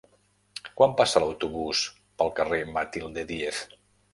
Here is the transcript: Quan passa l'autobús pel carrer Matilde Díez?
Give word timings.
Quan 0.79 0.95
passa 1.01 1.21
l'autobús 1.23 1.83
pel 2.23 2.33
carrer 2.41 2.63
Matilde 2.79 3.27
Díez? 3.35 3.63